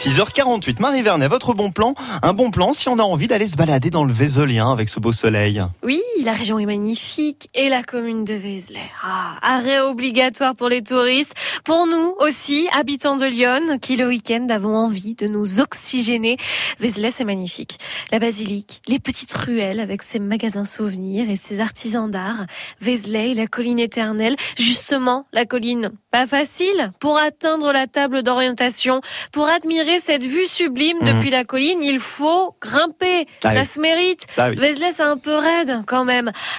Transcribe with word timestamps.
6h48, 0.00 0.80
Marie 0.80 1.02
Vernet, 1.02 1.28
votre 1.28 1.52
bon 1.52 1.72
plan 1.72 1.92
Un 2.22 2.32
bon 2.32 2.50
plan 2.50 2.72
si 2.72 2.88
on 2.88 2.98
a 2.98 3.02
envie 3.02 3.28
d'aller 3.28 3.46
se 3.46 3.56
balader 3.56 3.90
dans 3.90 4.04
le 4.04 4.14
Vézelien 4.14 4.72
avec 4.72 4.88
ce 4.88 4.98
beau 4.98 5.12
soleil. 5.12 5.62
Oui, 5.82 6.00
la 6.22 6.32
région 6.32 6.58
est 6.58 6.66
magnifique 6.66 7.48
et 7.54 7.68
la 7.68 7.82
commune 7.82 8.24
de 8.24 8.34
Vézelay. 8.34 8.90
Ah, 9.02 9.38
arrêt 9.42 9.80
obligatoire 9.80 10.54
pour 10.54 10.68
les 10.68 10.82
touristes. 10.82 11.34
Pour 11.64 11.86
nous 11.86 12.14
aussi, 12.18 12.68
habitants 12.72 13.16
de 13.16 13.26
Lyon, 13.26 13.78
qui 13.80 13.96
le 13.96 14.06
week-end 14.06 14.46
avons 14.50 14.76
envie 14.76 15.14
de 15.14 15.26
nous 15.26 15.60
oxygéner. 15.60 16.36
Vézelay, 16.78 17.10
c'est 17.10 17.24
magnifique. 17.24 17.78
La 18.12 18.18
basilique, 18.18 18.82
les 18.88 18.98
petites 18.98 19.32
ruelles 19.32 19.80
avec 19.80 20.02
ses 20.02 20.18
magasins 20.18 20.64
souvenirs 20.64 21.28
et 21.30 21.36
ses 21.36 21.60
artisans 21.60 22.10
d'art. 22.10 22.46
Vézelay, 22.80 23.34
la 23.34 23.46
colline 23.46 23.78
éternelle. 23.78 24.36
Justement, 24.58 25.26
la 25.32 25.44
colline, 25.46 25.90
pas 26.10 26.26
facile 26.26 26.90
pour 27.00 27.18
atteindre 27.18 27.72
la 27.72 27.86
table 27.86 28.22
d'orientation. 28.22 29.00
Pour 29.32 29.48
admirer 29.48 29.98
cette 29.98 30.24
vue 30.24 30.46
sublime 30.46 30.98
Mhm. 31.00 31.06
depuis 31.16 31.30
la 31.30 31.44
colline, 31.44 31.82
il 31.82 32.00
faut 32.00 32.54
grimper. 32.60 33.26
Ah 33.44 33.52
Ça 33.54 33.60
oui. 33.60 33.66
se 33.66 33.80
mérite. 33.80 34.24
Ça, 34.28 34.50
oui. 34.50 34.56
Vézelay, 34.56 34.90
c'est 34.92 35.02
un 35.02 35.16
peu 35.16 35.34
raide 35.36 35.82
quand 35.86 36.04
même. 36.04 36.09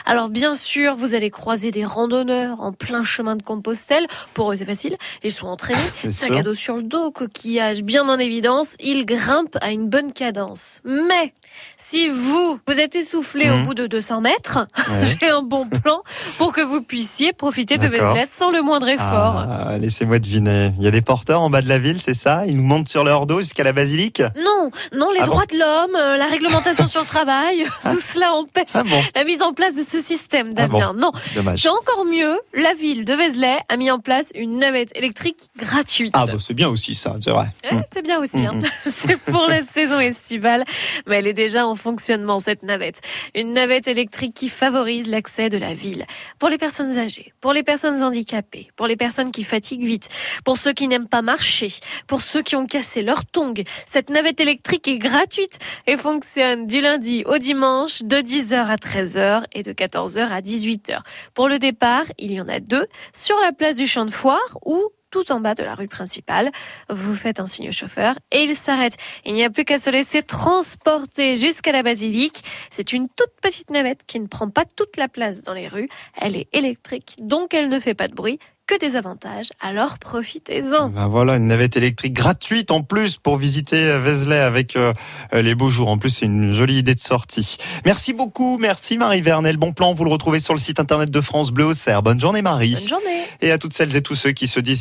Alors 0.06 0.30
bien 0.30 0.54
sûr, 0.56 0.96
vous 0.96 1.14
allez 1.14 1.30
croiser 1.30 1.72
des 1.72 1.86
randonneurs 1.86 2.62
en 2.62 2.72
plein 2.74 3.04
chemin 3.04 3.36
de 3.36 3.44
Compostelle. 3.44 4.08
Pour 4.34 4.52
eux, 4.52 4.56
c'est 4.56 4.66
facile. 4.66 4.98
Ils 5.24 5.32
sont 5.32 5.48
entraînés. 5.48 5.80
Sac 6.12 6.32
à 6.32 6.44
dos 6.44 6.56
sur 6.56 6.78
le 6.78 6.84
dos, 6.84 7.12
coquillage 7.12 7.84
bien 7.84 8.08
en 8.08 8.18
évidence. 8.20 8.76
Ils 8.80 9.06
grimpent 9.06 9.58
à 9.62 9.72
une 9.72 9.88
bonne 9.88 10.12
cadence. 10.12 10.82
Mais 10.86 11.34
si 11.78 12.08
vous, 12.10 12.60
vous 12.68 12.80
êtes 12.80 12.96
essoufflé 12.96 13.50
au 13.50 13.56
Mhm. 13.58 13.64
bout 13.66 13.74
de 13.74 13.88
200 13.88 14.22
mètres, 14.22 14.68
Ouais. 14.90 15.06
j'ai 15.22 15.30
un 15.30 15.42
bon 15.42 15.68
plan 15.68 16.02
pour 16.38 16.54
que 16.54 16.62
vous 16.62 16.82
puissiez 16.82 17.34
profiter 17.34 17.78
de. 17.78 17.88
Vézelay 17.92 18.26
sans 18.26 18.52
le 18.52 18.62
moindre 18.62 18.88
effort. 18.88 19.46
Ah, 19.50 19.78
Laissez-moi 19.78 20.20
deviner. 20.20 20.72
Il 20.78 20.84
y 20.84 20.88
a 20.88 20.92
des 20.92 21.02
porteurs 21.02 21.42
en 21.42 21.50
bas 21.50 21.62
de 21.62 21.68
la 21.68 21.78
ville, 21.78 22.00
c'est 22.00 22.14
ça? 22.14 22.46
Ils 22.48 22.56
nous 22.56 22.64
montent 22.64 22.88
sur 22.88 23.04
leur 23.04 23.26
dos 23.26 23.40
jusqu'à 23.40 23.64
la 23.66 23.74
basilique? 23.74 24.22
Non, 24.38 24.72
non, 24.94 25.12
les 25.12 25.20
Ah 25.20 25.26
bon? 25.26 25.32
droits 25.32 25.46
de 25.46 25.58
l'homme, 25.58 25.96
euh, 25.98 26.16
la 26.18 26.28
réglementation 26.28 26.88
sur 26.88 27.02
le 27.02 27.06
travail, 27.06 27.66
tout 27.84 28.00
cela 28.00 28.32
empêche 28.34 28.70
Ah 28.76 28.84
bon, 28.84 29.02
la 29.14 29.24
mise 29.26 29.41
en 29.42 29.54
place 29.54 29.76
de 29.76 29.82
ce 29.82 30.00
système, 30.00 30.52
Ah 30.58 30.68
bon. 30.68 30.80
Damien. 30.80 30.94
Non. 30.94 31.12
C'est 31.58 31.70
encore 31.70 32.06
mieux, 32.06 32.40
la 32.54 32.74
ville 32.74 33.06
de 33.06 33.14
Vézelay 33.14 33.58
a 33.70 33.78
mis 33.78 33.92
en 33.92 34.00
place 34.00 34.32
une 34.36 34.58
navette 34.60 34.96
électrique 34.96 35.50
gratuite. 35.58 36.12
Ah 36.16 36.26
bah 36.26 36.34
c'est 36.40 36.54
bien 36.54 36.70
aussi 36.70 36.96
ça, 36.96 37.16
c'est 37.22 37.32
vrai. 37.32 37.48
Eh, 37.72 37.76
c'est 37.94 38.02
bien 38.02 38.20
aussi, 38.20 38.38
hein. 38.46 38.54
Mm, 38.54 38.64
c'est 38.92 39.18
pour 39.22 39.48
la 39.48 39.64
saison 39.64 40.00
estivale, 40.00 40.64
mais 41.08 41.18
elle 41.18 41.28
est 41.28 41.34
déjà 41.34 41.66
en 41.68 41.76
fonctionnement 41.76 42.40
cette 42.40 42.64
navette. 42.64 43.02
Une 43.36 43.54
navette 43.54 43.88
électrique 43.88 44.34
qui 44.34 44.50
favorise 44.50 45.08
l'accès 45.10 45.50
de 45.50 45.58
la 45.58 45.74
ville 45.74 46.06
pour 46.40 46.50
les 46.50 46.58
personnes 46.58 46.98
âgées, 46.98 47.34
pour 47.42 47.54
les 47.54 47.64
personnes 47.64 48.04
handicapées, 48.04 48.70
pour 48.76 48.88
les 48.88 48.96
personnes 48.96 49.32
qui 49.32 49.44
fatiguent 49.44 49.86
vite, 49.86 50.10
pour 50.44 50.58
ceux 50.58 50.74
qui 50.74 50.88
n'aiment 50.88 51.08
pas 51.08 51.22
marcher, 51.22 51.72
pour 52.08 52.22
ceux 52.22 52.42
qui 52.42 52.56
ont 52.56 52.66
cassé 52.66 53.02
leur 53.02 53.26
tongue. 53.26 53.64
Cette 53.86 54.10
navette 54.10 54.40
électrique 54.40 54.88
est 54.88 54.98
gratuite 54.98 55.58
et 55.88 55.98
fonctionne 55.98 56.68
du 56.68 56.82
lundi 56.82 57.24
au 57.26 57.38
dimanche 57.38 58.02
de 58.04 58.18
10h 58.18 58.56
à 58.68 58.76
13h 58.76 59.31
et 59.54 59.64
de 59.64 59.74
14h 59.74 60.30
à 60.30 60.42
18h. 60.42 61.00
Pour 61.34 61.48
le 61.48 61.60
départ, 61.60 62.06
il 62.18 62.32
y 62.32 62.42
en 62.42 62.48
a 62.48 62.60
deux 62.60 62.88
sur 63.14 63.38
la 63.42 63.52
place 63.52 63.78
du 63.78 63.88
champ 63.88 64.06
de 64.06 64.12
foire 64.12 64.58
ou 64.66 64.90
tout 65.12 65.32
en 65.32 65.42
bas 65.42 65.54
de 65.54 65.64
la 65.64 65.76
rue 65.76 65.88
principale. 65.88 66.52
Vous 66.90 67.14
faites 67.14 67.40
un 67.40 67.46
signe 67.46 67.70
au 67.70 67.72
chauffeur 67.72 68.16
et 68.32 68.44
il 68.44 68.56
s'arrête. 68.56 68.96
Il 69.26 69.34
n'y 69.34 69.44
a 69.44 69.50
plus 69.50 69.66
qu'à 69.66 69.78
se 69.78 69.90
laisser 69.90 70.24
transporter 70.24 71.36
jusqu'à 71.36 71.72
la 71.72 71.84
basilique. 71.84 72.44
C'est 72.72 72.94
une 72.94 73.08
toute 73.10 73.34
petite 73.42 73.70
navette 73.70 74.06
qui 74.08 74.20
ne 74.20 74.28
prend 74.28 74.50
pas 74.50 74.66
toute 74.66 74.98
la 74.98 75.08
place 75.08 75.42
dans 75.42 75.54
les 75.54 75.68
rues. 75.68 75.90
Elle 76.20 76.36
est 76.36 76.48
électrique, 76.54 77.16
donc 77.20 77.54
elle 77.54 77.70
ne 77.70 77.80
fait 77.80 77.94
pas 77.94 78.08
de 78.08 78.16
bruit. 78.16 78.40
Que 78.72 78.80
des 78.80 78.96
avantages, 78.96 79.50
alors 79.60 80.00
profitez-en. 80.00 80.88
Ben 80.88 81.10
voilà, 81.10 81.36
une 81.36 81.48
navette 81.48 81.76
électrique 81.76 82.14
gratuite 82.14 82.72
en 82.72 82.84
plus 82.84 83.18
pour 83.18 83.36
visiter 83.36 84.00
Vézelay 84.00 84.38
avec 84.38 84.78
euh, 84.78 84.94
euh, 85.34 85.42
les 85.42 85.56
beaux 85.56 85.70
jours. 85.70 85.90
En 85.90 85.98
plus, 85.98 86.10
c'est 86.10 86.26
une 86.26 86.54
jolie 86.54 86.78
idée 86.78 86.96
de 86.96 87.00
sortie. 87.02 87.58
Merci 87.84 88.14
beaucoup, 88.14 88.58
merci 88.60 88.98
Marie 88.98 89.22
Vernel. 89.22 89.58
Bon 89.58 89.74
plan, 89.74 89.94
vous 89.94 90.06
le 90.06 90.10
retrouvez 90.10 90.40
sur 90.40 90.54
le 90.54 90.60
site 90.62 90.80
internet 90.80 91.12
de 91.12 91.20
France 91.20 91.52
Bleu 91.52 91.66
Auxerre. 91.66 92.02
Bonne 92.02 92.22
journée 92.22 92.42
Marie. 92.42 92.76
Bonne 92.76 92.88
journée. 92.88 93.26
Et 93.42 93.52
à 93.52 93.58
toutes 93.58 93.74
celles 93.74 93.94
et 93.94 94.02
tous 94.02 94.16
ceux 94.16 94.32
qui 94.32 94.48
se 94.48 94.62
disent 94.62 94.80